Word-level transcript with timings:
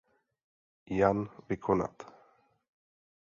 Jan 0.97 1.19
vykonat. 1.49 1.97